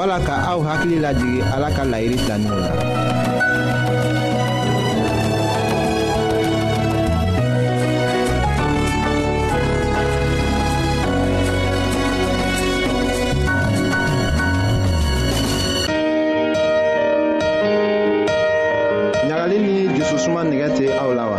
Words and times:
wala 0.00 0.16
ka 0.16 0.32
aw 0.56 0.60
hakili 0.64 0.96
lajigi 0.96 1.44
ala 1.44 1.68
ka 1.76 1.84
layiri 1.84 2.16
daninw 2.24 2.56
la 2.56 2.72
laɲagali 19.28 19.56
ni 19.66 19.74
jususuma 20.00 20.40
nigɛ 20.48 20.68
tɛ 20.76 20.86
aw 21.02 21.10
la 21.12 21.24
wa 21.30 21.38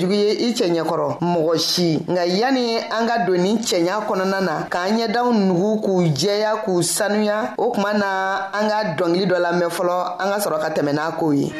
jugu 0.00 0.12
ye 0.20 0.32
i 0.46 0.52
cɛɲɛ 0.56 0.82
kɔrɔ 0.88 1.18
mɔgɔ 1.20 1.58
si 1.58 1.98
nga 2.08 2.24
yani 2.24 2.76
an 2.90 3.06
ka 3.08 3.26
don 3.26 3.36
ni 3.40 3.54
cɛɲa 3.56 4.06
kɔnɔna 4.06 4.40
na 4.40 4.66
k'an 4.70 4.96
ɲɛdaw 4.98 5.28
nugu 5.32 5.80
k'u 5.80 6.02
jɛya 6.16 6.62
k'u 6.64 6.82
sanuya 6.82 7.54
o 7.58 7.70
kuma 7.72 7.92
na 7.92 8.48
an 8.52 8.68
ka 8.68 8.94
dɔngili 8.96 9.26
dɔ 9.26 9.38
lamɛn 9.38 9.70
fɔlɔ 9.70 10.16
an 10.20 10.28
ka 10.32 10.38
sɔrɔ 10.40 10.60
ka 10.60 10.68
tɛmɛ 10.74 10.92
n'a 10.94 11.12
kow 11.18 11.30
ye 11.32 11.52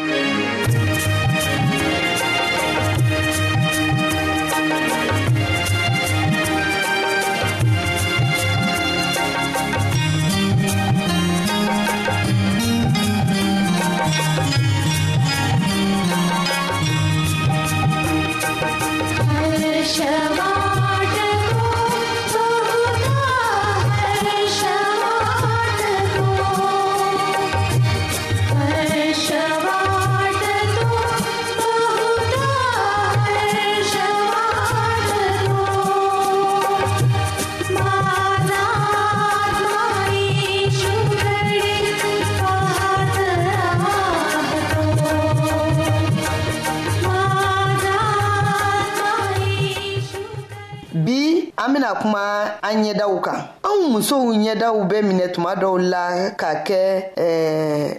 bena 51.76 51.92
kuma 51.94 52.44
an 52.62 52.82
ɲɛdaw 52.82 53.20
kan 53.20 53.40
anw 53.62 53.84
musow 53.92 54.24
ɲɛdaw 54.32 54.76
bɛ 54.88 54.96
minɛ 55.02 55.26
tuma 55.34 55.54
dɔw 55.54 55.78
la 55.78 56.30
ka 56.36 56.54
kɛ 56.64 57.12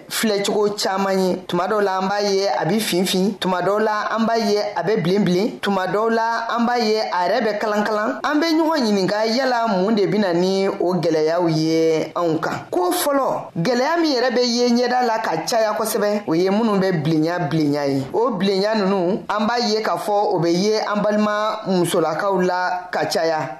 filɛcogo 0.09 0.73
caaman 0.81 1.19
ye 1.19 1.35
tuma 1.47 1.67
dɔw 1.67 1.81
la 1.83 1.99
an 1.99 2.07
b'a 2.07 2.19
ye 2.21 2.47
a 2.49 2.65
be 2.65 2.77
finfin 2.79 3.35
tuma 3.39 3.61
dɔw 3.61 3.79
la 3.83 4.15
an 4.17 4.25
b'a 4.25 4.37
ye 4.37 4.57
a 4.75 4.81
be 4.83 4.95
bilen 4.97 5.23
bilen 5.23 5.59
tuma 5.61 5.85
dɔw 5.85 6.09
la 6.09 6.55
an 6.57 6.65
b'a 6.65 6.77
ye 6.79 6.97
a 6.99 7.29
yɛrɛ 7.29 7.41
bɛ 7.45 7.59
kalankalan 7.59 8.19
an 8.23 8.39
be 8.39 8.47
ɲɔgɔn 8.47 8.81
ɲininga 8.81 9.25
yala 9.37 9.67
mun 9.67 9.93
de 9.95 10.05
bena 10.07 10.33
ni 10.33 10.67
o 10.67 10.93
gwɛlɛyaw 10.95 11.47
ye 11.55 12.11
anw 12.15 12.39
kan 12.41 12.65
ko 12.71 12.89
fɔlɔ 12.89 13.51
gwɛlɛya 13.61 14.01
min 14.01 14.11
yɛrɛ 14.17 14.33
be 14.35 14.41
ye 14.41 14.69
ɲɛda 14.69 15.05
la 15.05 15.19
ka 15.21 15.37
caya 15.45 15.73
kosɛbɛ 15.77 16.23
o 16.27 16.33
ye 16.33 16.49
minw 16.49 16.79
be 16.81 16.91
bilenya 16.93 17.37
bilenya 17.51 17.85
ye 17.85 18.01
o 18.11 18.31
bilenya 18.31 18.73
nunu 18.75 19.21
an 19.29 19.45
b'a 19.47 19.59
ye 19.69 19.83
k'a 19.83 19.97
fɔ 19.99 20.33
o 20.33 20.39
be 20.39 20.49
ye 20.51 20.77
an 20.79 21.01
balima 21.03 21.61
musolakaw 21.67 22.41
la 22.43 22.87
ka 22.91 23.01
caya 23.05 23.59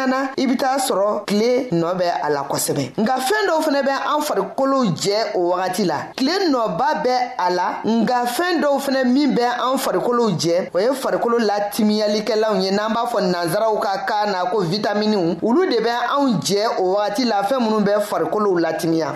kɛrɛnkɛrɛnnenya 0.03 0.07
na 0.07 0.31
i 0.37 0.47
be 0.47 0.55
t'a 0.57 0.77
sɔrɔ 0.79 1.25
tile 1.25 1.67
nɔɔ 1.71 1.97
bɛ 1.97 2.05
a 2.23 2.29
la 2.29 2.41
kosɛbɛ 2.43 2.93
nka 2.97 3.13
fɛɛn 3.17 3.47
dɔw 3.47 3.61
fɛnɛ 3.61 3.83
bɛ 3.83 3.91
an 4.09 4.21
farikolow 4.21 4.83
jɛ 4.85 5.31
o 5.35 5.49
wagati 5.53 5.85
la 5.85 5.95
tile 6.15 6.31
nɔba 6.49 7.03
bɛ 7.03 7.11
a 7.37 7.49
la 7.51 7.81
nga 7.85 8.25
fɛɛn 8.25 8.61
dɔw 8.61 8.79
fɛnɛ 8.79 9.05
min 9.05 9.35
bɛ 9.35 9.43
an 9.71 9.77
farikolow 9.77 10.29
jɛ 10.31 10.69
o 10.73 10.79
ye 10.79 10.93
farikolo 10.93 11.37
latimiyalikɛlaw 11.39 12.55
ye 12.63 12.71
n'an 12.71 12.93
b'a 12.93 13.05
fɔ 13.07 13.21
nansaraw 13.31 13.79
ka 13.81 13.97
kan 14.07 14.31
na 14.31 14.45
ko 14.49 14.59
vitaminiw 14.63 15.39
olu 15.43 15.65
de 15.69 15.77
bɛ 15.81 15.91
anw 16.15 16.27
jɛ 16.41 16.79
o 16.79 16.93
wagati 16.95 17.25
la 17.25 17.43
fɛɛn 17.43 17.59
minw 17.59 17.79
bɛ 17.79 18.01
farikolow 18.01 18.57
latimiya 18.59 19.15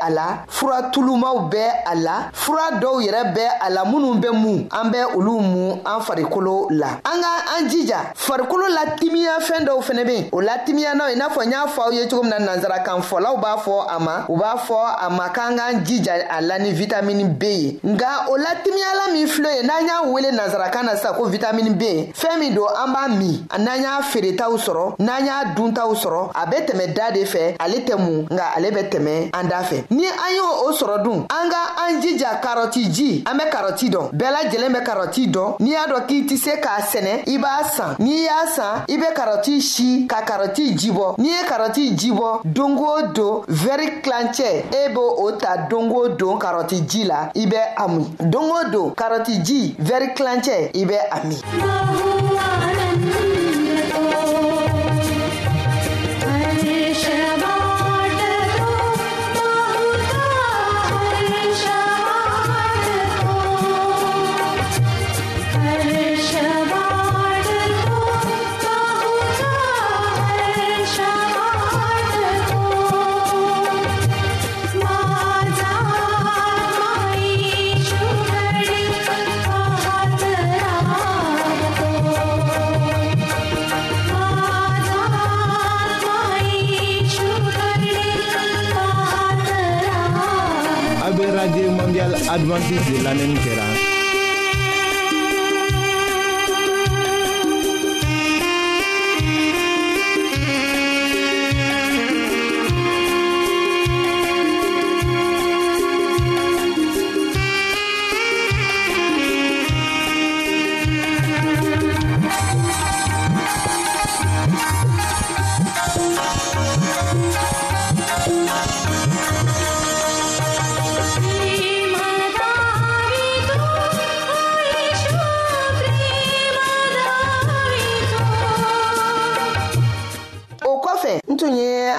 a 0.00 0.10
la 0.10 0.44
fura 0.48 0.90
tulumaw 0.92 1.48
bɛ 1.50 1.64
a 1.86 1.94
la 1.94 2.30
fura 2.32 2.70
dɔw 2.80 3.00
yɛrɛ 3.02 3.34
bɛ 3.34 3.44
a 3.60 3.70
la 3.70 3.84
minnu 3.84 4.14
bɛ 4.20 4.30
mun 4.32 4.68
an 4.70 4.90
bɛ 4.90 5.14
olu 5.16 5.40
mun 5.40 5.80
an 5.84 6.00
farikolo 6.00 6.68
la 6.70 6.88
an 7.04 7.20
ka 7.20 7.56
an 7.58 7.68
jija 7.68 8.12
farikolo 8.14 8.64
la 8.72 8.94
timiya 8.96 9.38
fɛn 9.40 9.64
dɔw 9.66 9.80
fɛnɛ 9.82 10.04
be 10.06 10.28
o 10.32 10.38
la 10.40 10.58
timiya 10.64 10.94
naw 10.94 11.06
i 11.06 11.14
n'a 11.16 11.28
fɔ 11.28 11.42
n 11.44 11.50
y'a 11.52 11.66
fɔ 11.66 11.80
aw 11.86 11.90
ye 11.92 12.06
cogo 12.08 12.22
min 12.22 12.30
na 12.30 12.38
nansarakan 12.38 13.00
fɔlaw 13.02 13.36
b'a 13.40 13.56
fɔ 13.58 13.86
a 13.88 13.98
ma 14.00 14.24
u 14.28 14.36
b'a 14.36 14.56
fɔ 14.58 14.78
a 15.06 15.10
ma 15.10 15.28
k'an 15.30 15.56
k'an 15.56 15.84
jija 15.84 16.14
a 16.30 16.40
la 16.42 16.58
ni 16.58 16.72
vitamini 16.72 17.24
b 17.38 17.44
ye 17.46 17.80
nga 17.84 18.26
o 18.30 18.36
la 18.36 18.54
timiyala 18.62 19.12
min 19.12 19.26
filɛ 19.26 19.56
ye 19.56 19.62
n'an 19.66 19.86
y'a 19.86 20.08
wele 20.10 20.30
nansarakan 20.32 20.84
na 20.84 20.94
sisan 20.96 21.14
ko 21.14 21.24
vitamini 21.28 21.70
b 21.78 21.84
fɛɛn 22.14 22.38
min 22.38 22.54
don 22.54 22.66
an 22.76 22.92
b'a 22.94 23.08
min 23.18 23.46
n'an 23.58 23.82
y'a 23.82 24.02
feeretaw 24.02 24.56
sɔrɔ 24.58 24.96
n'an 24.98 25.24
y'a 25.26 25.44
duntaw 25.56 25.94
sɔrɔ 25.94 26.30
a 26.34 26.46
be 26.50 26.56
tɛmɛ 26.56 26.94
da 26.94 27.10
de 27.10 27.24
fɛ 27.24 27.56
ale 27.58 27.84
tɛ 27.84 27.96
mun 27.98 28.26
nga 28.30 28.52
ale 28.56 28.70
bɛ 28.70 28.88
tɛmɛ 28.90 29.30
an 29.34 29.48
da 29.48 29.62
fɛ 29.62 29.86
ni 29.90 30.04
an 30.04 30.34
y'o 30.36 30.66
o 30.68 30.72
sɔrɔ 30.72 31.02
dun 31.02 31.26
an 31.30 31.48
ka 31.48 31.74
an 31.86 32.00
jija 32.00 32.40
karɔti 32.42 32.90
ji 32.92 33.22
an 33.26 33.36
bɛ 33.38 33.48
karɔti 33.50 33.88
dɔn 33.88 34.10
bɛɛ 34.12 34.30
lajɛlen 34.32 34.72
bɛ 34.74 34.80
karɔti 34.84 35.26
dɔn 35.32 35.56
n'i 35.60 35.70
y'a 35.72 35.86
dɔn 35.86 36.06
k'i 36.06 36.22
tɛ 36.26 36.36
se 36.36 36.50
k'a 36.60 36.80
sɛnɛ 36.80 37.22
i 37.28 37.38
b'a 37.38 37.64
san 37.68 37.96
n'i 37.98 38.22
y'a 38.24 38.46
san 38.54 38.84
i 38.88 38.96
bɛ 38.98 39.14
karɔti 39.16 39.60
si 39.60 40.06
ka 40.06 40.22
karɔti 40.24 40.74
ji 40.76 40.90
n'i 40.92 41.28
ye 41.28 41.42
karɔti 41.48 41.96
ji 41.96 42.10
bɔ 42.12 42.40
don 42.52 42.76
o 42.78 43.02
don 43.14 43.42
vɛri 43.48 44.02
kilancɛ 44.02 44.66
e 44.72 44.88
b'o 44.92 45.24
o 45.24 45.32
ta 45.32 45.56
don 45.68 45.90
o 45.90 46.08
don 46.08 46.38
karɔti 46.38 46.86
ji 46.86 47.04
la 47.04 47.30
i 47.34 47.46
bɛ 47.46 47.60
a 47.76 47.88
min 47.88 48.08
don 48.30 48.70
don 48.70 48.90
karɔti 48.94 49.42
ji 49.42 49.74
vɛri 49.80 50.12
kilancɛ 50.14 50.70
i 50.74 50.84
bɛ 50.84 50.98
a 51.10 51.26
min. 51.26 52.27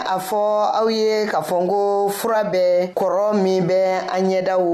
a 0.05 0.19
fɔ 0.19 0.39
aw 0.73 0.89
ye 0.89 1.25
k'a 1.27 1.41
fɔ 1.41 1.63
n 1.63 1.67
ko 1.67 2.09
fura 2.09 2.43
bɛ 2.43 2.93
kɔrɔ 2.95 3.33
min 3.41 3.65
bɛ 3.67 4.07
an 4.09 4.23
ɲɛdaw 4.29 4.65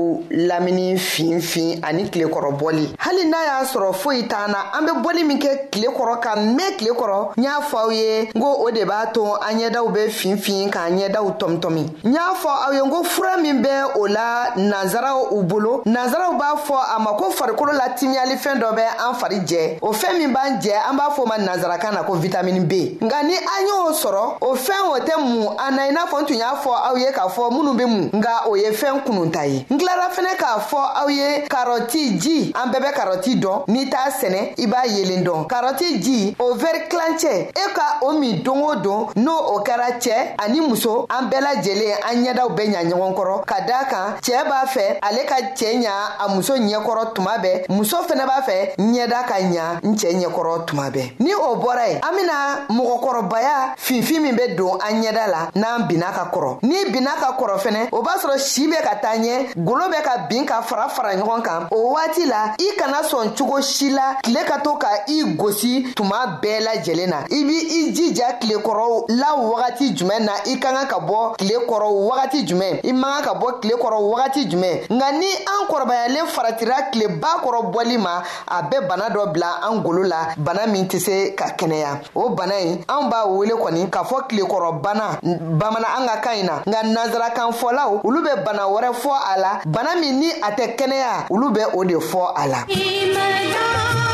lamini 0.47 0.97
finfin 0.97 1.81
ani 1.83 2.09
tilekɔrɔbɔli 2.09 2.95
hali 2.99 3.25
n'a 3.27 3.37
y'a 3.45 3.65
sɔrɔ 3.65 3.93
foyi 3.93 4.27
t'an 4.27 4.49
na 4.49 4.71
an 4.73 4.85
bɛ 4.85 5.01
bɔli 5.03 5.23
min 5.25 5.39
kɛ 5.39 5.69
tile 5.71 5.87
kɔrɔ 5.89 6.19
ka 6.21 6.35
mɛn 6.35 6.77
tile 6.77 6.93
kɔrɔ 6.93 7.33
n 7.37 7.43
y'a 7.43 7.59
fɔ 7.61 7.77
aw 7.77 7.89
ye 7.91 8.29
n 8.35 8.41
ko 8.41 8.67
o 8.67 8.71
de 8.71 8.85
b'a 8.85 9.05
to 9.13 9.23
an 9.25 9.57
ɲɛdaw 9.57 9.91
bɛ 9.91 10.09
finfin 10.09 10.69
k'an 10.71 10.97
ɲɛdaw 10.97 11.37
tɔmitɔmi 11.39 11.83
n 12.05 12.13
y'a 12.13 12.33
fɔ 12.35 12.49
aw 12.67 12.71
ye 12.71 12.81
n 12.81 12.89
ko 12.89 13.03
fura 13.03 13.37
min 13.41 13.61
bɛ 13.63 13.93
o 13.97 14.05
la 14.07 14.51
nanzaraw 14.57 15.33
u 15.33 15.43
bolo 15.43 15.81
nanzaraw 15.85 16.35
b'a 16.37 16.55
fɔ 16.59 16.77
a 16.95 16.99
ma 16.99 17.13
ko 17.15 17.29
farikolo 17.31 17.73
la 17.73 17.89
timiyalifɛn 17.95 18.59
dɔ 18.61 18.73
bɛ 18.73 18.85
an 19.07 19.13
fari 19.15 19.41
jɛ 19.45 19.79
o 19.81 19.91
fɛn 19.91 20.17
min 20.17 20.33
b'an 20.33 20.59
jɛ 20.61 20.73
an 20.89 20.95
b'a 20.97 21.13
fɔ 21.15 21.19
o 21.21 21.25
ma 21.25 21.37
nanzarakan 21.37 21.93
na 21.93 22.03
ko 22.03 22.13
vitamini 22.15 22.59
b 22.67 22.97
nka 23.01 23.23
ni 23.25 23.35
an 23.35 23.61
y'o 23.67 23.91
sɔrɔ 23.91 24.37
o 24.41 24.55
fɛn 24.55 24.81
o 24.91 24.99
tɛ 25.05 25.14
ye 25.19 25.23
mun 25.23 25.55
a 25.57 25.71
na 25.71 25.83
i 25.87 25.91
n'a 25.91 26.05
fɔ 26.05 26.19
n 26.21 26.25
tun 26.25 26.35
y'a 26.37 26.55
fɔ 26.61 26.69
aw 26.71 26.95
ye 26.97 27.11
k'a 27.11 27.27
fɔ 27.27 27.51
minnu 27.51 27.73
be 27.77 27.85
mun 27.85 28.09
nga 28.15 28.43
o 28.47 28.55
ye 28.55 28.71
fɛɛn 28.71 29.03
kununta 29.05 29.45
ye 29.47 29.65
n 29.69 29.77
kilara 29.77 30.09
fɛnɛ 30.11 30.35
k'a 30.37 30.59
fɔ 30.59 30.77
aw 31.01 31.07
ye 31.09 31.47
karɔti 31.47 32.17
ji 32.21 32.51
an 32.55 32.71
bɛɛ 32.71 32.79
bɛ 32.81 32.91
karɔti 32.93 33.39
dɔn 33.41 33.63
n'i 33.67 33.89
t'a 33.89 34.09
sɛnɛ 34.09 34.53
i 34.59 34.65
b'a 34.67 34.85
yelen 34.87 35.23
dɔn 35.25 35.47
karɔti 35.47 35.99
ji 36.01 36.35
o 36.39 36.53
vɛri 36.55 36.89
kilancɛ 36.89 37.49
e 37.51 37.67
ka 37.73 37.99
o 38.03 38.17
min 38.17 38.41
don 38.43 38.61
o 38.61 38.75
don 38.75 39.07
n'o 39.15 39.55
o 39.55 39.59
kɛra 39.63 39.97
cɛɛ 40.01 40.35
ani 40.39 40.59
muso 40.61 41.05
an 41.09 41.27
bɛɛ 41.27 41.41
lajɛlen 41.41 41.93
an 42.09 42.15
ɲɛdaw 42.25 42.49
bɛ 42.57 42.63
ɲa 42.73 42.91
ɲɔgɔn 42.91 43.13
kɔrɔ 43.15 43.45
ka 43.45 43.61
daa 43.67 43.85
kan 43.89 44.19
cɛɛ 44.21 44.43
b'a 44.45 44.65
fɛ 44.67 44.99
ale 45.01 45.25
ka 45.25 45.35
cɛɛ 45.55 45.81
ɲa 45.81 45.93
a 46.19 46.27
muso 46.35 46.55
ɲɛkɔrɔ 46.55 47.13
tuma 47.15 47.37
bɛɛ 47.43 47.65
muso 47.69 47.97
fɛnɛ 48.03 48.25
b'a 48.27 48.41
fɛ 48.43 48.75
ɲɛda 48.77 49.27
ka 49.27 49.35
ɲa 49.41 49.79
n 49.83 49.95
cɛɛ 49.95 50.23
ɲɛkɔrɔ 50.27 50.65
tuma 50.67 50.89
bɛɛ 50.91 51.13
ni 51.19 51.33
o 51.33 51.55
bɔra 51.57 51.87
ye 51.89 51.99
an 52.01 52.15
bena 52.15 52.65
mɔgɔkɔrɔbaya 52.69 53.75
finfin 53.77 54.21
min 54.21 54.35
bɛ 54.37 54.55
don 54.57 54.77
an 54.81 55.04
ɲɛda 55.11 55.27
la 55.27 55.49
n'an 55.55 55.87
binna 55.87 56.07
ka 56.11 56.25
kɔrɔ 56.33 56.59
n'i 56.63 56.91
binna 56.91 57.11
ka 57.19 57.33
kɔrɔ 57.39 57.55
fɛnɛ 57.63 57.89
o 57.91 58.01
b'a 58.01 58.15
sɔrɔ 58.17 58.37
si 58.39 58.67
bɛ 58.67 58.77
ka 58.83 58.95
taa 59.01 59.15
ɲɛ 59.17 59.53
golo 59.65 59.85
bɛ 59.89 60.01
ka 60.03 60.17
bin 60.29 60.45
ka 60.45 60.61
fara 60.61 60.89
fara 60.89 61.13
ɲɔgɔn 61.15 61.41
kan 61.43 61.67
o 61.71 61.93
waati 61.93 62.25
la 62.25 62.53
i 62.59 62.75
kana 62.77 63.01
sɔn 63.03 63.37
cogo 63.37 63.61
si 63.61 63.89
la 63.89 64.15
tile 64.23 64.39
ka 64.45 64.57
to 64.63 64.73
ka 64.77 64.87
i 65.07 65.23
gosi 65.37 65.93
tuma 65.95 66.39
bɛɛ 66.41 66.59
lajɛlen 66.65 67.09
na 67.09 67.17
i 67.29 67.43
b' 67.43 67.49
i 67.49 67.91
jija 67.93 68.37
tilekɔrɔ 68.39 69.05
la 69.09 69.35
wagati 69.35 69.93
jumɛn 69.95 70.25
na 70.25 70.31
i 70.47 70.57
ka 70.59 70.71
kan 70.75 70.87
ka 70.87 70.99
bɔ 70.99 71.37
tile 71.37 71.65
kɔrɔ 71.65 71.87
wagati 72.09 72.45
jumɛn 72.45 72.79
i 72.83 72.91
man 72.93 73.21
kan 73.21 73.23
ka 73.23 73.33
bɔ 73.39 73.59
tile 73.61 73.75
kɔrɔ 73.75 73.99
wagati 74.09 74.49
jumɛn 74.49 74.85
nka 74.89 75.11
ni 75.11 75.27
an 75.45 75.61
kɔrɔbayalen 75.69 76.25
faratira 76.27 76.75
tileba 76.91 77.27
kɔrɔ 77.43 77.71
bɔli 77.73 77.97
ma 77.99 78.23
a 78.47 78.61
bɛ 78.63 78.87
bana 78.87 79.09
dɔ 79.09 79.31
bila 79.33 79.59
an 79.67 79.81
golo 79.83 80.03
la 80.03 80.33
bana 80.37 80.67
min 80.67 80.87
tɛ 80.87 80.99
se 80.99 81.31
ka 81.35 81.49
kɛnɛya 81.57 81.99
o 82.15 82.29
bana 82.29 82.55
ye 82.59 82.75
anw 82.87 83.09
b'a 83.11 83.25
wele 83.27 83.51
kɔni 83.53 83.89
k'a 83.89 84.03
fɔ 84.05 84.27
tilekɔrɔ 84.29 84.81
bana 84.81 84.94
bana 84.95 85.17
bamana 85.59 85.87
an 85.97 86.05
ka 86.05 86.15
kan 86.21 86.35
ɲi 86.39 86.43
na 86.45 86.53
nka 86.67 86.79
nansarakan 86.93 87.51
fɔlaw 87.59 87.91
olu 88.05 88.19
bɛ 88.25 88.33
bana 88.45 88.63
wɛrɛ 88.73 88.89
fɔ 89.01 89.11
a 89.33 89.37
la 89.39 89.51
bana 89.65 89.89
min 89.99 90.19
ni 90.19 90.29
a 90.41 90.49
tɛ 90.57 90.65
kɛnɛya 90.77 91.27
olu 91.31 91.47
bɛ 91.55 91.61
o 91.77 91.83
de 91.85 91.95
fɔ 91.99 92.31
a 92.35 92.47
la 92.47 94.04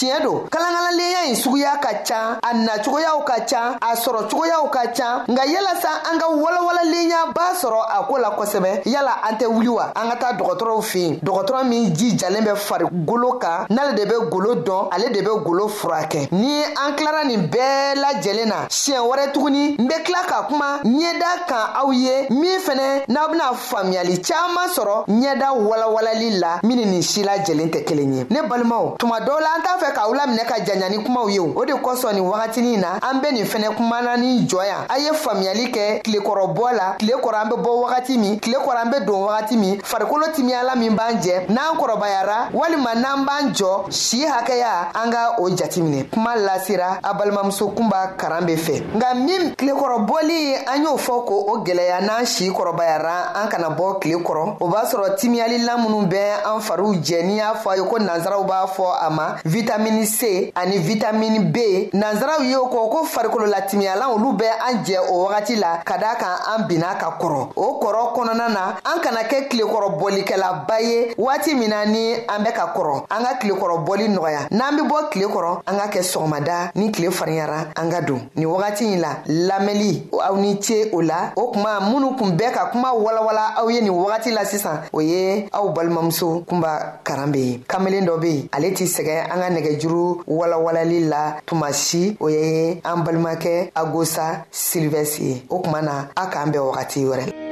tiɲɛ 0.00 0.20
don 0.22 0.40
kalankalalenya 0.50 1.28
ɲi 1.28 1.36
suguya 1.36 1.76
ka 1.76 1.90
ca 2.08 2.38
a 2.42 2.54
nacogoyaw 2.54 3.18
ka 3.24 3.34
ca 3.44 3.76
a 3.82 3.92
sɔrɔcogoyaw 3.96 4.64
ka 4.72 4.82
ca 4.96 5.24
nka 5.28 5.44
yalasa 5.44 5.90
an 6.08 6.16
ka 6.18 6.26
walawalaliya 6.32 7.34
b'a 7.36 7.52
sɔrɔ 7.52 7.84
a 7.98 8.06
ko 8.08 8.16
la 8.16 8.30
kosɛbɛ 8.32 8.86
yala 8.88 9.12
an 9.28 9.36
tɛ 9.36 9.44
wuli 9.46 9.68
wa 9.68 9.92
an 9.94 10.08
ka 10.08 10.14
taa 10.16 10.32
dɔgɔtɔrɔw 10.32 10.82
fen 10.82 11.18
dɔgɔtɔrɔ 11.22 11.64
min 11.68 11.92
jijalen 11.94 12.44
bɛ 12.44 12.56
farigolo 12.56 13.32
kan 13.38 13.66
n'ale 13.68 13.92
de 13.94 14.04
bɛ 14.06 14.30
golo 14.30 14.54
dɔn 14.64 14.88
ale 14.90 15.12
de 15.12 15.20
bɛ 15.20 15.42
golo 15.44 15.68
furakɛ 15.68 16.28
ni 16.32 16.62
an 16.64 16.96
kilara 16.96 17.24
nin 17.26 17.50
bɛɛ 17.52 18.00
lajɛlen 18.02 18.46
na 18.48 18.66
siɲɛ 18.70 19.04
wɛrɛ 19.04 19.32
tuguni 19.34 19.76
n 19.78 19.84
be 19.86 19.94
kila 20.02 20.24
ka 20.26 20.46
kuma 20.48 20.80
ɲɛda 20.82 21.44
kan 21.46 21.76
aw 21.76 21.90
ye 21.92 22.26
min 22.30 22.56
fɛnɛ 22.58 23.04
n'aw 23.06 23.28
bena 23.30 23.52
faamuyali 23.52 24.16
caaman 24.26 24.66
sɔrɔ 24.72 25.04
ɲɛda 25.10 25.52
walawalali 25.68 26.38
la 26.40 26.58
min 26.62 26.78
nin 26.90 27.02
si 27.02 27.22
lajɛlen 27.22 27.68
tɛ 27.70 27.84
kelen 27.84 28.14
ye 28.16 28.26
ne 28.30 28.48
balimaw 28.48 28.96
tuma 28.96 29.20
dɔw 29.20 29.38
la 29.40 29.52
an 29.56 29.62
t'a 29.62 29.76
fɛ 29.84 29.89
ka 29.90 30.00
k'aw 30.02 30.14
laminɛ 30.14 30.44
ka 30.46 30.60
janya 30.64 30.88
ni 30.88 30.98
kumaw 31.02 31.28
ye 31.28 31.40
o 31.40 31.64
de 31.64 31.72
kosɔn 31.74 32.14
nin 32.14 32.24
wagatinin 32.24 32.80
na 32.80 32.98
an 33.02 33.20
be 33.20 33.30
nin 33.32 33.44
fɛnɛ 33.44 33.74
kumana 33.76 34.16
ni 34.16 34.46
jɔ 34.46 34.64
yan 34.64 34.86
a 34.88 34.98
ye 34.98 35.10
faamuyali 35.12 35.72
kɛ 35.72 36.02
tilekɔrɔbɔ 36.02 36.70
la 36.72 36.94
tile 36.98 37.14
kɔrɔ 37.16 37.36
an 37.42 37.48
be 37.50 37.56
bɔ 37.56 37.70
wagati 37.82 38.18
min 38.18 38.38
tile 38.40 38.58
kɔrɔ 38.58 38.76
an 38.84 38.90
be 38.90 38.98
don 39.04 39.22
wagati 39.26 39.56
min 39.58 39.78
farikolo 39.82 40.26
timiyala 40.34 40.76
min 40.76 40.90
b'an 40.96 41.20
jɛ 41.20 41.48
n'an 41.48 41.76
kɔrɔbayara 41.78 42.52
walima 42.52 42.94
n'an 42.94 43.24
b'an 43.24 43.50
jɔ 43.54 43.90
si 43.92 44.24
hakɛya 44.24 44.90
an 44.94 45.10
ka 45.12 45.34
o 45.38 45.48
jatiminɛ 45.50 46.10
kuma 46.10 46.34
lasera 46.36 47.00
a 47.02 47.14
balimamuso 47.14 47.68
kunba 47.74 48.14
karan 48.16 48.44
be 48.46 48.54
fɛ 48.56 48.82
nka 48.94 49.14
min 49.24 49.54
tilekɔrɔbɔli 49.54 50.66
an 50.66 50.82
y'o 50.84 50.96
fɔ 50.96 51.24
ko 51.26 51.34
o 51.48 51.56
gwɛlɛya 51.64 52.00
n'an 52.02 52.26
si 52.26 52.48
kɔrɔbayara 52.50 53.42
an 53.42 53.48
kana 53.48 53.70
bɔ 53.70 53.98
tile 54.00 54.18
kɔrɔ 54.22 54.56
o 54.60 54.68
b'a 54.68 54.84
sɔrɔ 54.86 55.16
timiyalila 55.18 55.76
minw 55.78 56.06
bɛ 56.08 56.54
an 56.54 56.60
fariw 56.60 56.94
jɛ 56.94 57.24
n'i 57.24 57.36
y'a 57.38 57.54
fɔ 57.54 57.70
a 57.70 57.76
ye 57.76 57.82
ko 57.88 57.98
nansaraw 57.98 58.44
b'a 58.46 58.66
fɔ 58.68 59.06
a 59.06 59.10
ma 59.10 59.36
vitamini 59.80 60.06
c 60.06 60.52
ani 60.54 60.78
vitamini 60.78 61.38
b 61.38 61.88
nanzaraw 61.92 62.42
y'o 62.44 62.64
kɔ 62.66 62.88
ko 62.90 63.04
farikolo 63.04 63.46
latimiyalan 63.46 64.10
olu 64.16 64.32
bɛ 64.32 64.46
an 64.68 64.82
jɛ 64.84 64.98
o 65.10 65.24
wagati 65.24 65.56
la 65.56 65.78
ka 65.84 65.96
daa 65.98 66.16
kan 66.16 66.36
an 66.54 66.66
binna 66.68 66.94
ka 67.00 67.10
kɔrɔ 67.20 67.46
o 67.56 67.80
kɔrɔ 67.80 68.14
kɔnɔna 68.14 68.48
na 68.48 68.76
an 68.84 69.00
kana 69.00 69.22
kɛ 69.24 69.48
kilekɔrɔbɔlikɛlaba 69.48 70.80
ye 70.80 71.14
waati 71.16 71.54
min 71.54 71.70
na 71.70 71.84
ni 71.86 72.14
an 72.28 72.44
bɛ 72.44 72.52
ka 72.52 72.74
kɔrɔ 72.76 73.04
an 73.10 73.24
ka 73.24 73.34
kilekɔrɔbɔli 73.40 74.08
nɔgɔya 74.08 74.48
n'an 74.50 74.76
be 74.76 74.82
bɔ 74.82 75.08
kile 75.10 75.26
kɔrɔ 75.28 75.58
an 75.66 75.76
ka 75.78 75.88
kɛ 75.88 76.02
sɔgɔmada 76.02 76.70
ni 76.74 76.90
kile 76.90 77.10
fariyara 77.10 77.68
an 77.76 77.90
ka 77.90 78.00
don 78.02 78.20
nin 78.36 78.46
wagati 78.46 78.84
ɲi 78.84 79.00
la 79.00 79.14
lamɛnli 79.26 80.10
aw 80.12 80.36
ni 80.36 80.58
ce 80.60 80.90
o 80.92 81.00
la 81.00 81.32
o 81.36 81.50
kuma 81.52 81.80
minnu 81.80 82.16
kun 82.18 82.36
bɛɛ 82.36 82.52
ka 82.54 82.66
kuma 82.70 82.88
walawala 82.92 83.56
aw 83.58 83.66
ye 83.68 83.80
nin 83.80 83.90
wagati 83.92 84.30
la 84.32 84.44
sisan 84.44 84.80
o 84.92 85.00
ye 85.00 85.48
aw 85.52 85.68
balimamuso 85.72 86.44
kunba 86.48 87.00
karan 87.04 87.30
be 87.32 87.38
ye 87.40 87.58
kamelen 87.68 88.04
dɔ 88.06 88.20
be 88.20 88.26
yen 88.30 88.48
ale 88.52 88.70
sɛgɛ 88.80 89.24
an 89.30 89.40
ka 89.40 89.48
nɛgɛ 89.50 89.69
nɛgɛjuru 89.70 90.24
walawalali 90.26 91.08
la 91.08 91.40
tuma 91.46 91.72
si 91.72 92.16
o 92.20 92.28
ye 92.28 92.80
an 92.84 93.02
balimakɛ 93.04 93.70
agosa 93.74 94.44
silivɛsi 94.50 95.24
ye 95.26 95.42
o 95.48 95.58
kuma 95.60 95.82
na 95.82 96.08
a 96.16 96.26
k'an 96.30 96.50
bɛn 96.52 96.60
wagati 96.72 97.04
wɛrɛ 97.04 97.26
la 97.26 97.50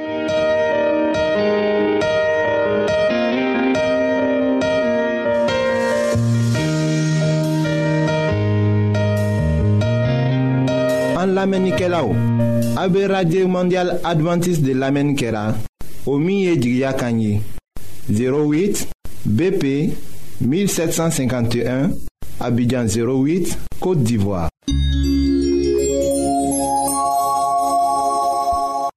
An 11.21 11.35
lamenike 11.35 11.87
la 11.89 12.01
ou, 12.05 12.13
abe 12.77 13.05
Radye 13.09 13.43
Mondial 13.45 13.99
Adventist 14.05 14.63
de 14.63 14.73
lamenike 14.73 15.29
la, 15.31 15.53
o 16.07 16.17
miye 16.17 16.55
jigya 16.55 16.93
kanyi, 16.93 17.41
08 18.09 18.87
BP 19.27 19.91
1751 20.39 22.07
Abidjan 22.39 22.87
08, 22.87 23.67
Kote 23.83 23.99
d'Ivoire 24.03 24.47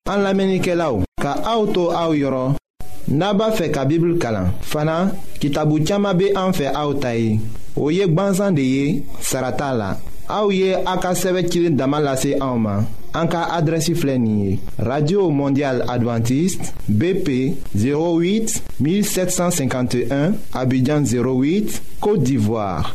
An 0.08 0.22
la 0.22 0.30
menike 0.32 0.76
la 0.78 0.92
ou 0.94 1.02
Ka 1.18 1.32
aoutou 1.50 1.90
aou 1.90 2.14
yoron 2.14 2.54
Naba 3.11 3.50
fe 3.56 3.66
ka 3.75 3.82
bibl 3.88 4.14
kalan 4.22 4.52
Fana, 4.62 5.11
ki 5.42 5.50
tabou 5.54 5.82
tchama 5.82 6.14
be 6.14 6.30
an 6.38 6.54
fe 6.54 6.70
aoutay 6.70 7.40
Ou 7.75 7.90
yek 7.90 8.14
banzan 8.14 8.54
de 8.54 8.62
ye 8.68 8.87
Sarata 9.18 9.72
la 9.75 9.90
Aou 10.30 10.54
ye 10.54 10.76
akaseve 10.87 11.42
kilin 11.50 11.75
damalase 11.75 12.37
aouman 12.38 12.87
An 13.18 13.26
ka 13.28 13.49
adresi 13.58 13.96
flenye 13.99 14.61
Radio 14.78 15.26
Mondial 15.34 15.82
Adventist 15.90 16.70
BP 16.87 17.40
08 17.75 18.61
1751 18.78 20.30
Abidjan 20.62 21.02
08, 21.02 21.82
Kote 21.99 22.22
d'Ivoire 22.22 22.94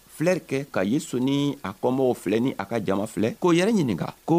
filɛri 0.21 0.41
kɛ 0.49 0.57
ka 0.73 0.81
yesu 0.85 1.17
ni 1.17 1.57
a 1.67 1.69
kɔnbɔw 1.81 2.11
filɛ 2.21 2.37
ni 2.45 2.51
a 2.61 2.63
ka 2.69 2.77
jama 2.85 3.05
filɛ 3.13 3.29
k'o 3.41 3.49
yɛrɛ 3.57 3.71
ɲininga 3.73 4.07
ko 4.29 4.37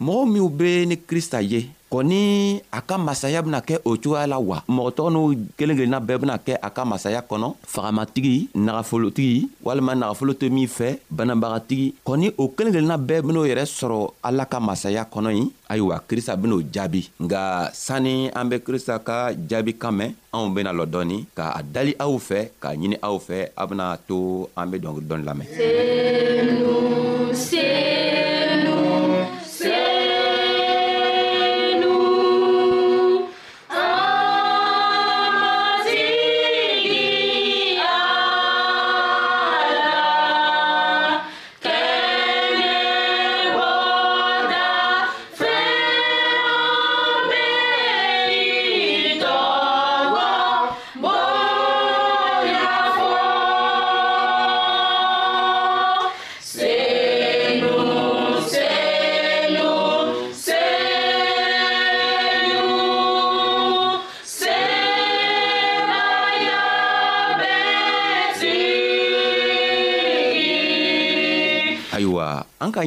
mɔgɔ 0.00 0.22
minw 0.32 0.48
be 0.58 0.70
ni 0.88 0.96
krista 1.08 1.38
ye 1.52 1.60
kɔni 1.94 2.58
a 2.72 2.80
ka 2.82 2.98
masaya 2.98 3.40
bena 3.42 3.60
kɛ 3.62 3.78
o 3.84 3.94
cogoya 4.02 4.26
la 4.26 4.38
wa 4.40 4.58
mɔgɔ 4.68 4.90
tɔgɔ 4.96 5.10
n'u 5.12 5.22
kelen 5.58 5.76
kelenna 5.78 6.00
bɛɛ 6.06 6.18
bena 6.20 6.38
kɛ 6.46 6.56
a 6.62 6.70
ka 6.70 6.84
masaya 6.84 7.22
kɔnɔ 7.22 7.54
fagamatigi 7.72 8.48
nagafolotigi 8.54 9.48
walima 9.62 9.94
nagafolo 9.94 10.32
tɛ 10.34 10.50
min 10.50 10.66
fɛ 10.66 10.98
banabagatigi 11.08 11.94
kɔni 12.06 12.34
o 12.36 12.48
kelen 12.48 12.72
kelenna 12.74 12.98
bɛɛ 12.98 13.22
ben'o 13.26 13.46
yɛrɛ 13.46 13.62
sɔrɔ 13.78 14.10
ala 14.24 14.44
ka 14.44 14.58
masaya 14.58 15.06
kɔnɔ 15.06 15.30
ye 15.38 15.44
ayiwa 15.70 16.02
krista 16.08 16.34
ben'o 16.36 16.58
jaabi 16.74 17.08
nga 17.22 17.70
sanni 17.72 18.28
an 18.34 18.44
be 18.48 18.58
krista 18.58 18.98
ka 18.98 19.30
jaabi 19.48 19.78
kan 19.78 19.92
mɛn 19.94 20.14
anw 20.32 20.50
bena 20.52 20.72
lɔ 20.72 20.86
dɔɔni 20.90 21.26
k'a 21.36 21.62
dali 21.72 21.94
aw 22.00 22.18
fɛ 22.18 22.48
k'a 22.60 22.74
ɲini 22.74 22.98
aw 23.02 23.16
fɛ 23.18 23.50
a 23.56 23.66
bena 23.68 23.96
to 24.08 24.48
an 24.56 24.66
be 24.70 24.80
dɔnkili 24.80 25.06
dɔɔni 25.06 25.24
lamɛn 25.24 25.46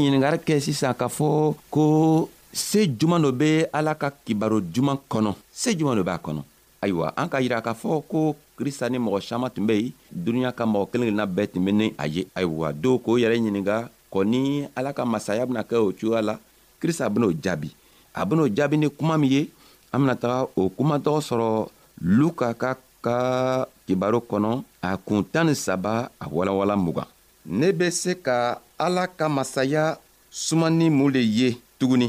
ɲiningari 0.01 0.37
kɛ 0.45 0.55
sisan 0.59 0.93
k'a 0.93 1.09
fɔ 1.09 1.55
ko 1.69 2.29
se 2.53 2.85
juman 2.87 3.19
dɔ 3.21 3.31
be 3.31 3.65
ala 3.73 3.95
ka 3.95 4.09
kibaro 4.25 4.61
juman 4.73 4.97
kɔnɔ 5.09 5.33
se 5.53 5.69
juman 5.73 5.97
dɔ 5.97 6.03
b'a 6.03 6.17
kɔnɔ 6.17 6.41
ayiwa 6.81 7.13
an 7.17 7.27
ka 7.29 7.37
yira 7.41 7.61
k'a 7.61 7.73
fɔ 7.73 8.03
ko 8.07 8.35
krista 8.57 8.89
ni 8.89 8.99
mɔgɔ 8.99 9.19
saman 9.25 9.49
tun 9.49 9.65
be 9.65 9.73
yen 9.73 9.91
duniɲa 10.11 10.51
ka 10.55 10.65
mɔgɔ 10.65 10.85
kelen 10.91 11.07
kelenna 11.09 11.25
bɛɛ 11.25 11.51
tun 11.53 11.65
be 11.65 11.71
ni 11.71 11.93
a 11.97 12.07
ye 12.07 12.25
ayiwa 12.35 12.73
dɔw 12.73 13.01
k'o 13.03 13.17
yɛrɛ 13.17 13.35
ɲininga 13.41 13.89
kɔni 14.13 14.69
ala 14.75 14.93
ka 14.93 15.05
masaya 15.05 15.45
bena 15.45 15.63
kɛ 15.63 15.73
o 15.77 15.91
cogoya 15.91 16.21
la 16.21 16.35
krista 16.81 17.09
ben'o 17.09 17.33
jaabi 17.33 17.71
a 18.15 18.25
ben'o 18.25 18.47
jaabi 18.53 18.77
ni 18.77 18.89
kuma 18.89 19.17
min 19.17 19.31
ye 19.31 19.49
an 19.93 19.99
bena 20.01 20.15
taga 20.15 20.47
o 20.55 20.69
kumatɔgɔ 20.69 21.19
sɔrɔ 21.25 21.67
luka 22.01 22.53
ka 22.53 22.77
ka 23.01 23.65
kibaro 23.87 24.19
kɔnɔ 24.21 24.61
a 24.83 24.97
kun 24.97 25.23
tan 25.23 25.47
ni 25.47 25.55
saba 25.55 26.09
a 26.21 26.29
walawala 26.29 26.77
mugan 26.77 27.05
ne 27.45 27.71
be 27.71 27.89
se 27.89 28.13
ka 28.13 28.59
ala 28.77 29.07
ka 29.07 29.29
masaya 29.29 29.97
sumani 30.29 30.89
mun 30.89 31.09
le 31.13 31.19
ye 31.19 31.57
tuguni 31.79 32.07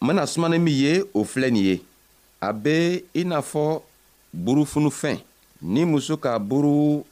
n 0.00 0.06
bena 0.06 0.24
sumani 0.26 0.58
min 0.58 0.74
ye 0.84 0.92
o 1.14 1.24
filɛ 1.24 1.48
nin 1.54 1.64
ye 1.68 1.80
a 2.40 2.48
be 2.62 2.76
i 3.14 3.22
n'a 3.24 3.38
fɔ 3.50 3.80
burufunufɛn 4.44 5.16
ni 5.62 5.84
muso 5.90 6.14
ka 6.22 6.30
buru 6.48 7.04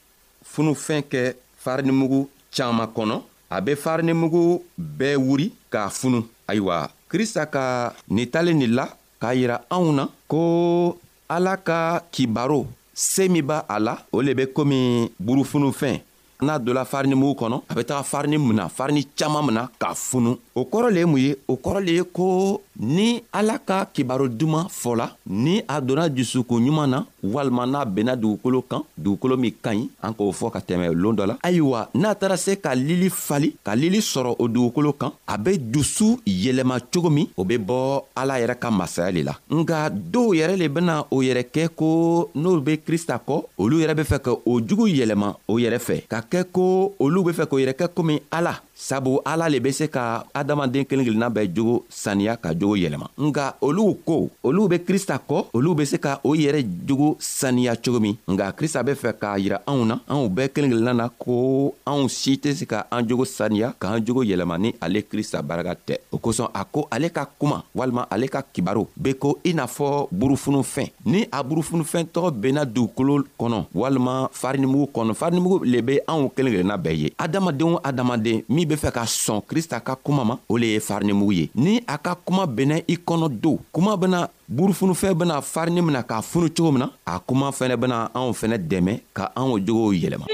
funufɛn 0.52 1.02
kɛ 1.10 1.22
farinimugu 1.62 2.20
caaman 2.56 2.88
kɔnɔ 2.96 3.16
a 3.50 3.60
be 3.64 3.72
farinimugu 3.82 4.62
bɛɛ 4.98 5.14
wuri 5.26 5.46
k'a 5.72 5.90
funu 5.90 6.20
ayiwa 6.48 6.88
krista 7.10 7.44
ka 7.52 7.92
nin 8.08 8.26
talen 8.30 8.56
nin 8.58 8.72
la 8.74 8.86
k'a 9.20 9.34
yira 9.36 9.56
anw 9.70 9.92
na 9.92 10.04
ko 10.28 10.96
ala 11.28 11.56
ka 11.56 12.00
kibaro 12.12 12.66
see 12.94 13.28
min 13.28 13.44
b'a 13.46 13.64
a 13.68 13.78
la 13.80 13.98
o 14.12 14.20
le 14.22 14.34
be 14.34 14.46
komi 14.46 15.10
burufunufɛn 15.20 16.00
n'a 16.42 16.58
donna 16.58 16.84
farini 16.84 17.14
mugu 17.18 17.34
kɔnɔ 17.44 17.56
a 17.68 17.72
bɛ 17.76 17.82
taga 17.84 18.02
farini 18.02 18.38
mina 18.38 18.68
farini 18.68 19.04
caaman 19.18 19.46
mina 19.46 19.70
k'a 19.78 19.94
funu 19.94 20.36
o 20.54 20.62
kɔrɔ 20.66 20.90
le 20.92 21.00
ye 21.00 21.04
mun 21.06 21.20
ye 21.20 21.36
o 21.46 21.56
kɔrɔ 21.56 21.80
le 21.84 21.92
ye 21.92 22.02
ko 22.04 22.60
ni 22.78 23.22
ala 23.32 23.58
ka 23.58 23.86
kibaro 23.92 24.28
duman 24.28 24.66
fɔla 24.68 25.14
ni 25.26 25.62
a 25.68 25.80
donna 25.80 26.08
dusukun 26.08 26.60
ɲuman 26.64 26.86
na 26.90 27.06
walima 27.22 27.66
n'a 27.66 27.84
benna 27.84 28.16
dugukolo 28.16 28.62
kan 28.62 28.82
dugukolo 28.98 29.36
min 29.38 29.52
ka 29.62 29.70
ɲi 29.72 29.88
an 30.02 30.12
k'o 30.14 30.32
fɔ 30.32 30.50
ka 30.52 30.60
tɛmɛ 30.60 30.92
loon 30.94 31.14
dɔ 31.16 31.26
la 31.26 31.36
ayiwa 31.42 31.88
n'a 31.94 32.14
taara 32.14 32.36
se 32.36 32.56
ka 32.60 32.74
lili 32.74 33.08
fali 33.10 33.54
ka 33.64 33.74
lili 33.76 33.98
sɔrɔ 34.00 34.34
o 34.38 34.48
dugukolo 34.48 34.92
kan 34.92 35.12
a 35.26 35.38
be 35.38 35.56
dusu 35.58 36.18
yɛlɛma 36.26 36.80
cogo 36.92 37.10
min 37.10 37.28
o 37.36 37.44
be 37.44 37.58
bɔ 37.58 38.02
ala 38.16 38.40
yɛrɛ 38.40 38.58
ka 38.58 38.70
masaya 38.70 39.10
le 39.12 39.22
la 39.22 39.38
nga 39.54 39.88
dɔw 39.90 40.34
yɛrɛ 40.34 40.56
le 40.58 40.68
bena 40.68 41.06
o 41.10 41.22
yɛrɛ 41.22 41.44
kɛ 41.54 41.68
ko 41.76 42.28
n'olu 42.34 42.60
be 42.64 42.76
krista 42.78 43.20
kɔ 43.26 43.42
olu 43.58 43.78
yɛrɛ 43.78 43.94
be 43.96 44.02
fɛ 44.02 44.18
ka 44.20 44.32
o 44.46 44.60
jugu 44.60 44.88
yɛlɛma 44.88 45.36
o 45.48 45.58
yɛrɛ 45.58 45.78
fɛ 45.78 46.06
ka 46.08 46.20
kɛ 46.22 46.44
ko 46.52 46.92
olu 46.98 47.22
be 47.24 47.32
fɛ 47.32 47.46
k'o 47.46 47.58
yɛrɛ 47.64 47.74
kɛ 47.78 47.88
komi 47.94 48.20
ala 48.32 48.60
sabu 48.74 49.20
ala 49.24 49.48
le 49.48 49.60
be 49.60 49.70
se 49.72 49.86
ka 49.88 50.24
adamaden 50.34 50.84
kelen 50.84 51.04
kelenna 51.06 51.28
bɛɛ 51.30 51.46
jogo 51.54 51.84
saniya 51.88 52.36
ka 52.36 52.50
jogo 52.58 52.74
yɛlɛma 52.76 53.06
nga 53.16 53.54
olu 53.60 53.94
ko 54.04 54.28
olu 54.42 54.66
be 54.68 54.78
krista 54.82 55.14
kɔ 55.28 55.44
olu 55.54 55.74
be 55.74 55.84
se 55.86 55.96
ka 55.98 56.18
o 56.24 56.34
yɛrɛ 56.34 56.64
jogo 56.86 57.16
saniya 57.20 57.76
cogo 57.76 58.00
min 58.00 58.16
nga 58.26 58.50
krista 58.52 58.82
be 58.82 58.90
fɛ 58.92 59.12
k'a 59.14 59.38
yira 59.38 59.62
anw 59.66 59.84
na 59.86 60.00
anw 60.08 60.26
bɛɛ 60.28 60.48
kelen 60.52 60.70
kelenna 60.70 60.92
na 60.92 61.08
ko 61.08 61.74
anw 61.86 62.08
si 62.08 62.34
tɛ 62.36 62.52
se 62.54 62.66
ka 62.66 62.84
an 62.90 63.06
jogo 63.06 63.24
saniya 63.24 63.72
k'an 63.78 64.04
jogo 64.04 64.22
yɛlɛma 64.24 64.58
ni 64.58 64.74
ale 64.80 65.00
krista 65.06 65.40
baraka 65.42 65.74
tɛ 65.86 65.98
o 66.10 66.18
kosɔn 66.18 66.48
a 66.52 66.64
ko 66.64 66.88
ale 66.90 67.10
ka 67.14 67.24
kuma 67.38 67.62
walima 67.76 68.08
ale 68.10 68.26
ka 68.28 68.42
kibaro 68.42 68.88
be 68.96 69.14
ko 69.14 69.38
i 69.44 69.52
n'a 69.54 69.66
fɔ 69.68 70.08
burufunufɛn 70.10 70.90
ni 71.06 71.22
a 71.30 71.44
burufunufɛn 71.44 72.10
tɔgɔ 72.12 72.32
benna 72.32 72.64
dugukolo 72.64 73.22
kɔnɔ 73.38 73.66
walima 73.72 74.28
farinimugu 74.32 74.90
kɔnɔ 74.92 75.14
farinimugu 75.14 75.62
le 75.64 75.80
be 75.82 76.00
anw 76.08 76.28
kelen 76.34 76.52
kelenna 76.52 76.76
bɛɛ 76.76 76.96
ye 76.98 77.12
adamaden 77.16 77.74
o 77.76 77.80
adamaden 77.84 78.42
min 78.48 78.63
min 78.64 78.68
be 78.72 78.76
fɛ 78.76 78.90
ka 78.92 79.04
sɔn 79.06 79.40
krista 79.48 79.80
ka 79.80 79.94
kuma 79.96 80.24
ma 80.24 80.36
o 80.48 80.56
le 80.56 80.66
ye 80.72 80.80
farinimugu 80.80 81.32
ye 81.38 81.48
ni 81.54 81.80
a 81.86 81.96
ka 82.04 82.14
kuma 82.26 82.44
bɛnna 82.46 82.76
i 82.88 82.96
kɔnɔ 83.06 83.28
do 83.42 83.52
kuma 83.72 83.96
bena 83.96 84.28
burufunufɛn 84.48 85.14
bena 85.18 85.40
farini 85.42 85.82
mina 85.82 86.02
k'a 86.02 86.22
funu 86.22 86.48
cogo 86.56 86.70
min 86.72 86.80
na 86.80 86.90
a 87.14 87.20
kuma 87.26 87.48
fɛnɛ 87.58 87.76
bena 87.80 88.08
anw 88.14 88.32
fɛnɛ 88.40 88.56
dɛmɛ 88.70 88.94
ka 89.14 89.24
anw 89.36 89.58
jogow 89.66 89.92
yɛlɛma 89.92 90.26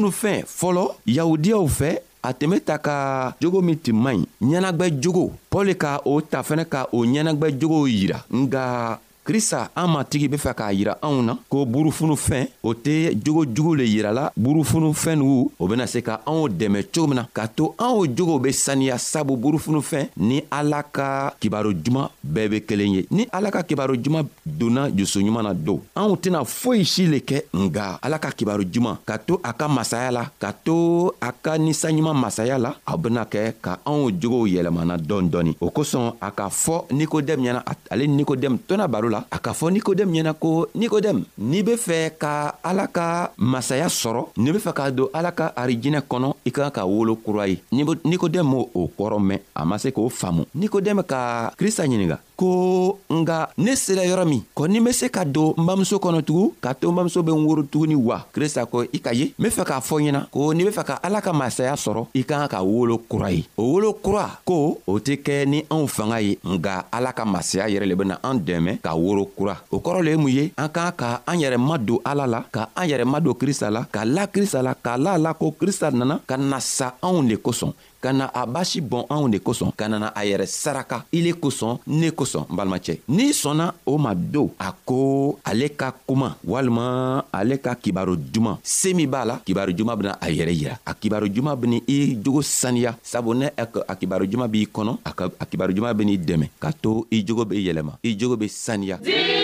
dumunifɛn 0.00 0.42
fɔlɔ 0.58 0.84
yahudiyaw 1.06 1.66
fɛ 1.68 1.90
a 2.22 2.32
tun 2.34 2.50
be 2.50 2.60
ta 2.60 2.76
ka 2.78 3.34
jogo 3.40 3.60
min 3.62 3.76
tun 3.78 3.96
man 4.02 4.24
ɲi 4.42 4.50
ɲɛnagwɛ 4.58 5.00
jogo 5.02 5.30
pɔli 5.50 5.74
ka 5.76 6.00
o 6.04 6.20
ta 6.20 6.42
fɛnɛ 6.42 6.64
ka 6.68 6.86
o 6.92 6.98
ɲɛnagwɛ 7.04 7.58
jogow 7.60 7.84
yira 7.86 8.24
nga 8.32 8.98
krista 9.30 9.70
an 9.76 9.86
matigi 9.94 10.26
be 10.26 10.34
fɛ 10.36 10.52
k'a 10.58 10.72
yira 10.74 10.96
anw 11.06 11.20
na 11.22 11.36
ko 11.48 11.62
burufunufɛn 11.64 12.48
o 12.66 12.74
tɛ 12.74 13.14
jogo 13.14 13.44
jugu 13.46 13.76
le 13.76 13.84
yirala 13.86 14.32
burufunufɛn 14.36 15.14
nugu 15.20 15.52
o 15.58 15.68
bena 15.68 15.86
se 15.86 16.00
ka 16.02 16.18
anw 16.26 16.48
dɛmɛ 16.48 16.88
cogo 16.92 17.06
min 17.06 17.14
na 17.20 17.26
k'a 17.32 17.46
to 17.54 17.70
anw 17.78 18.08
jogow 18.10 18.40
be 18.42 18.50
saniya 18.50 18.98
sabu 18.98 19.36
burufunufɛn 19.36 20.08
ni 20.16 20.42
ala 20.50 20.82
ka 20.82 21.32
kibaro 21.40 21.70
juman 21.72 22.08
bɛɛ 22.26 22.48
be 22.50 22.58
kelen 22.66 22.92
ye 22.96 23.06
ni 23.12 23.28
ala 23.32 23.52
ka 23.52 23.62
kibaro 23.62 23.94
juman 23.94 24.26
donna 24.44 24.90
jusuɲuman 24.90 25.44
na 25.44 25.52
don 25.54 25.78
anw 25.94 26.16
tɛna 26.18 26.42
foyi 26.44 26.84
si 26.84 27.06
le 27.06 27.18
kɛ 27.20 27.44
nga 27.54 28.00
ala 28.02 28.18
ka 28.18 28.30
kibaro 28.32 28.64
juman 28.66 28.98
ka 29.06 29.16
to 29.16 29.38
a 29.44 29.52
ka 29.52 29.68
masaya 29.68 30.10
la 30.10 30.24
ka 30.40 30.50
to 30.64 30.74
a 31.20 31.30
ka 31.30 31.52
ninsanɲuman 31.56 32.18
masaya 32.18 32.58
la 32.58 32.74
a 32.84 32.96
bena 32.98 33.22
kɛ 33.26 33.54
ka 33.62 33.78
anw 33.86 34.10
jogow 34.10 34.42
yɛlɛmana 34.48 34.98
dɔɔni 34.98 35.30
dɔɔni 35.30 35.52
o 35.60 35.70
kosɔn 35.70 36.16
a 36.20 36.32
k'a 36.32 36.50
fɔ 36.50 36.88
nikodɛmu 36.98 37.42
ɲɛna 37.46 37.62
ale 37.92 38.08
nikodɛmu 38.08 38.58
tɔna 38.66 38.88
baro 38.90 39.08
la 39.08 39.19
la 39.20 39.26
a 39.30 39.38
k'a 39.38 39.52
fɔ 39.52 39.70
nikodɛmu 39.72 40.12
ɲɛna 40.14 40.32
ko 40.34 40.66
nikodɛmu 40.74 41.22
n'i 41.38 41.62
be 41.62 41.76
fɛ 41.76 42.10
ka 42.18 42.54
ala 42.62 42.86
ka 42.88 43.30
masaya 43.36 43.86
sɔrɔ 43.86 44.28
n'i 44.36 44.52
be 44.52 44.58
fɛ 44.58 44.72
k'a 44.72 44.90
don 44.94 45.08
ala 45.12 45.30
ka 45.32 45.52
arijinɛ 45.56 46.00
kɔnɔ 46.08 46.34
i 46.46 46.50
ka 46.50 46.62
kan 46.64 46.70
ka 46.72 46.84
wolo 46.86 47.16
kura 47.16 47.46
ye 47.46 47.60
nikodɛmu 47.72 48.48
m'o 48.50 48.68
o 48.74 48.88
kɔrɔ 48.96 49.18
mɛn 49.20 49.38
a 49.54 49.64
ma 49.64 49.76
se 49.78 49.90
k'o 49.90 50.08
faamu 50.08 50.44
nikodɛmu 50.54 51.02
ka 51.04 51.52
krista 51.56 51.84
ɲininga 51.84 52.18
ko 52.36 52.98
nga 53.12 53.50
ne 53.58 53.74
sera 53.76 54.00
yɔrɔ 54.02 54.24
min 54.28 54.42
kɔni 54.56 54.80
n 54.80 54.84
be 54.84 54.92
se 54.92 55.08
ka 55.08 55.24
don 55.24 55.54
n 55.56 55.64
bamuso 55.66 55.98
kɔnɔ 56.00 56.22
tugun 56.24 56.50
k'a 56.62 56.74
to 56.80 56.88
n 56.88 56.96
bamuso 56.96 57.22
be 57.24 57.30
n 57.32 57.44
woro 57.44 57.62
tuguni 57.62 57.94
wa 57.96 58.24
krista 58.32 58.64
ko 58.66 58.82
i 58.82 58.98
ka 58.98 59.10
ye 59.12 59.32
n 59.38 59.42
be 59.42 59.48
fɛ 59.50 59.64
k'a 59.64 59.80
fɔ 59.84 60.00
ɲɛna 60.02 60.30
ko 60.30 60.52
n'i 60.54 60.64
be 60.64 60.70
fɛ 60.70 60.84
ka 60.84 60.98
ala 61.02 61.20
ka 61.20 61.32
masaya 61.32 61.74
sɔrɔ 61.76 62.06
i 62.14 62.24
ka 62.24 62.38
kan 62.40 62.48
ka 62.48 62.60
wolo 62.62 62.98
kura 62.98 63.30
ye 63.30 63.44
o 63.58 63.62
wolo 63.64 63.92
kura 63.92 64.38
ko 64.44 64.78
o 64.88 64.98
tɛ 64.98 65.20
kɛ 65.22 65.46
ni 65.46 65.62
anw 65.70 65.86
fanga 65.88 66.20
ye 66.20 66.38
nga 66.44 66.86
ala 66.90 67.12
ka 67.12 67.24
masaya 67.24 67.68
yɛrɛ 67.68 67.84
le 67.88 67.94
bena 67.96 68.18
an 68.24 68.38
dɛmɛ 68.40 68.80
ka 68.80 68.94
wolo 68.96 69.09
woro 69.10 69.26
kura 69.36 69.56
o 69.70 69.78
kɔrɔ 69.80 70.02
le 70.04 70.10
ye 70.12 70.16
mun 70.16 70.30
ye 70.32 70.52
an 70.56 70.68
k'an 70.68 70.92
ka 70.96 71.22
an 71.26 71.38
yɛrɛ 71.40 71.58
madon 71.58 71.98
ala 72.04 72.26
la 72.26 72.40
ka 72.52 72.68
an 72.76 72.86
yɛrɛ 72.88 73.04
madon 73.04 73.34
krista 73.34 73.70
la 73.70 73.84
ka 73.90 74.04
la 74.04 74.26
krista 74.26 74.62
la 74.62 74.74
k'a 74.74 74.96
la 74.96 75.16
la 75.18 75.34
ko 75.34 75.50
krista 75.58 75.90
nana 75.90 76.20
ka 76.26 76.36
na 76.36 76.60
sa 76.60 76.94
anw 77.02 77.22
le 77.28 77.36
kosɔn 77.36 77.72
ka 78.00 78.12
na 78.12 78.30
a 78.32 78.46
basi 78.46 78.80
bɔn 78.80 79.04
anw 79.10 79.28
de 79.28 79.38
kosɔn 79.38 79.72
ka 79.76 79.88
nana 79.88 80.06
a 80.14 80.22
yɛrɛ 80.24 80.46
saraka 80.46 81.04
ile 81.12 81.32
kosɔn 81.34 81.78
ne 81.86 82.10
kosɔn 82.10 82.46
n 82.48 82.56
balimacɛ 82.56 82.98
n'i 83.08 83.26
sɔnna 83.32 83.66
o 83.84 83.98
ma 83.98 84.14
do 84.14 84.50
a 84.58 84.72
ko 84.86 85.38
ale 85.44 85.68
ka 85.76 85.92
kuma 86.06 86.36
walima 86.46 87.24
ale 87.32 87.58
ka 87.58 87.74
kibaro 87.74 88.16
juman 88.16 88.58
see 88.62 88.94
min 88.94 89.06
b'a 89.10 89.24
la 89.26 89.34
kibaro 89.44 89.72
juman 89.76 89.96
bena 89.96 90.12
a 90.20 90.26
yɛrɛ 90.30 90.54
yira 90.56 90.78
a 90.86 90.94
kibaro 90.94 91.26
i 91.26 92.16
jogo 92.22 92.40
saniya 92.42 92.96
sabu 93.02 93.34
ne 93.34 93.46
a 93.56 93.94
kibaro 93.96 94.24
juman 94.26 94.48
b'i 94.48 94.66
kɔnɔ 94.72 94.98
a 95.38 95.44
kibaro 95.46 95.72
juman 95.72 95.94
dɛmɛ 96.24 96.48
k'a 96.60 96.70
i 97.12 97.24
jogo 97.26 97.44
be 97.46 97.54
yɛlɛma 97.62 97.98
i 98.02 98.16
jogo 98.16 98.36
be 98.38 98.48
saniya 98.48 98.89
や。 98.98 99.39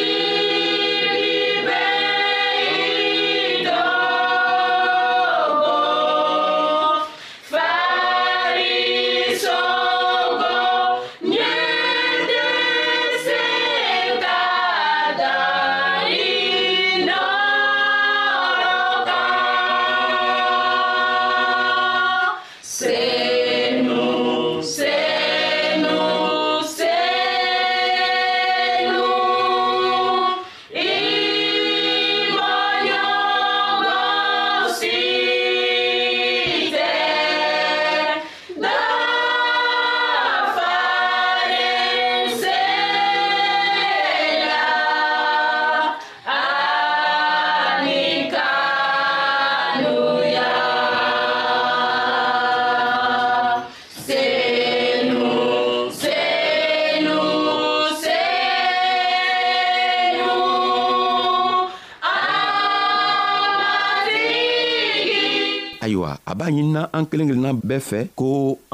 an 66.99 67.05
kelen 67.11 67.27
kelenna 67.29 67.53
bɛɛ 67.69 67.79
fɛ 67.89 67.99
ko 68.19 68.27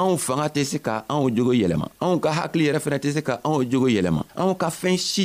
anw 0.02 0.14
fanga 0.26 0.46
tɛ 0.54 0.62
se 0.70 0.78
ka 0.86 0.94
anw 1.12 1.24
jogo 1.36 1.52
yɛlɛma 1.60 1.86
anw 2.04 2.16
ka 2.24 2.30
hakili 2.38 2.64
yɛrɛ 2.68 2.78
fɛnɛ 2.84 2.98
tɛ 3.02 3.08
se 3.16 3.20
ka 3.28 3.34
anw 3.48 3.60
jogo 3.70 3.86
yɛlɛma 3.96 4.22
anw 4.40 4.54
ka 4.60 4.68
fɛɛn 4.78 4.98
si 5.10 5.24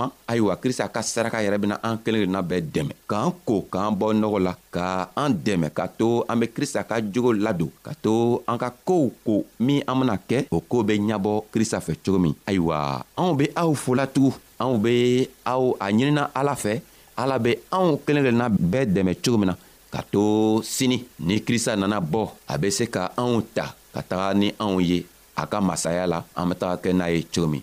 ma 0.00 0.06
ayiwa 0.32 0.56
krista 0.56 0.88
ka 0.88 1.00
saraka 1.04 1.44
yɛrɛ 1.44 1.56
bena 1.60 1.76
an 1.84 2.00
kelen 2.00 2.24
kelenna 2.24 2.40
bɛɛ 2.40 2.60
dɛmɛ 2.74 2.92
k'an 3.10 3.28
ko 3.46 3.54
k'an 3.72 3.92
bɔ 4.00 4.06
nɔgɔ 4.20 4.38
la 4.46 4.52
ka 4.74 4.84
an 5.22 5.30
dɛmɛ 5.46 5.68
ka 5.76 5.84
to 5.98 6.24
an 6.30 6.36
be 6.40 6.46
krista 6.56 6.80
ka 6.88 6.96
jogo 7.12 7.30
ladon 7.44 7.68
ka 7.86 7.92
to 8.04 8.40
an 8.50 8.56
ka 8.56 8.68
koow 8.88 9.12
ko 9.26 9.34
min 9.66 9.84
an 9.90 9.96
bena 10.00 10.16
kɛ 10.28 10.38
o 10.56 10.58
koo 10.70 10.82
be 10.88 10.94
ɲabɔ 11.08 11.32
krista 11.52 11.78
fɛ 11.86 11.92
cogo 12.02 12.18
min 12.24 12.34
ayiwa 12.48 12.76
anw 13.20 13.30
be 13.38 13.46
aw 13.62 13.70
folatugun 13.84 14.38
anw 14.62 14.72
be 14.84 14.94
aw 15.52 15.64
a 15.84 15.86
ɲinina 15.92 16.24
ala 16.40 16.54
fɛ 16.64 16.72
ala 17.20 17.36
be 17.44 17.50
anw 17.76 18.00
kelen 18.06 18.24
kelenna 18.24 18.48
bɛɛ 18.72 18.84
dɛmɛ 18.94 19.12
cogo 19.22 19.36
min 19.40 19.48
na 19.52 19.54
ka 19.92 20.00
to 20.12 20.22
sini 20.64 20.96
ni 21.26 21.34
krista 21.46 21.76
nana 21.76 22.00
bɔ 22.00 22.22
a 22.52 22.54
be 22.60 22.68
se 22.78 22.84
ka 22.94 23.02
anw 23.20 23.34
ta 23.56 23.66
ka 23.94 24.00
taga 24.08 24.32
ni 24.40 24.48
anw 24.64 24.80
ye 24.80 25.04
a 25.36 25.44
ka 25.50 25.58
masaya 25.60 26.04
la 26.12 26.18
an 26.38 26.48
be 26.48 26.54
taga 26.60 26.76
kɛ 26.84 26.90
n'a 26.96 27.12
ye 27.12 27.20
cogo 27.34 27.48
min 27.52 27.62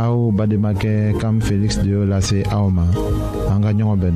Au 0.00 0.30
Bademake 0.30 1.12
kam 1.20 1.40
Felix 1.40 1.76
de 1.78 1.92
l'a 1.96 2.20
aoma. 2.52 2.84
aoma 3.50 3.52
en 3.52 3.80
an 3.80 3.96
ben 3.96 4.14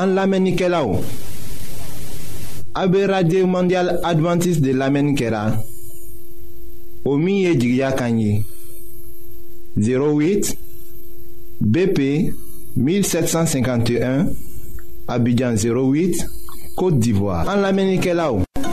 En 0.00 0.06
l'Amenikelaou. 0.14 0.96
dongɛrɛ 2.74 3.06
radio 3.06 3.46
mondial 3.46 4.00
Adventiste 4.02 4.60
de 4.62 4.70
lamenkera 4.72 5.62
Omi 7.04 7.44
ejigya 7.46 7.92
kanyi 7.92 8.42
08 9.76 10.54
BP 11.60 12.32
1751 12.74 14.28
Abidjan 15.08 15.54
08 15.56 16.26
Côte 16.76 16.98
d'Ivoire. 16.98 17.46
En 17.48 17.58
l'Amérique 17.58 18.06